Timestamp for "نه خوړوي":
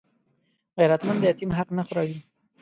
1.77-2.19